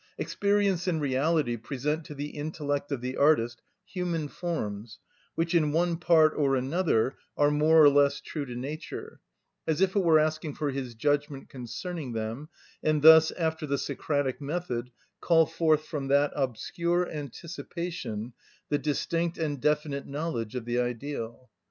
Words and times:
Experience 0.17 0.87
and 0.87 0.99
reality 0.99 1.57
present 1.57 2.03
to 2.05 2.15
the 2.15 2.29
intellect 2.29 2.91
of 2.91 3.01
the 3.01 3.15
artist 3.17 3.61
human 3.85 4.27
forms, 4.27 4.97
which, 5.35 5.53
in 5.53 5.71
one 5.73 5.95
part 5.95 6.33
or 6.35 6.55
another, 6.55 7.13
are 7.37 7.51
more 7.51 7.79
or 7.83 7.87
less 7.87 8.19
true 8.19 8.43
to 8.43 8.55
nature, 8.55 9.19
as 9.67 9.79
if 9.79 9.95
it 9.95 9.99
were 9.99 10.17
asking 10.17 10.55
for 10.55 10.71
his 10.71 10.95
judgment 10.95 11.49
concerning 11.49 12.13
them, 12.13 12.49
and 12.81 13.03
thus, 13.03 13.29
after 13.33 13.67
the 13.67 13.77
Socratic 13.77 14.41
method, 14.41 14.89
call 15.19 15.45
forth 15.45 15.85
from 15.85 16.07
that 16.07 16.33
obscure 16.35 17.07
anticipation 17.07 18.33
the 18.69 18.79
distinct 18.79 19.37
and 19.37 19.61
definite 19.61 20.07
knowledge 20.07 20.55
of 20.55 20.65
the 20.65 20.79
ideal. 20.79 21.51